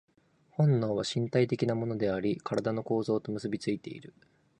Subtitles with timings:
[0.57, 4.15] 本能は身体的なものであり、身体の構造と結び付いている。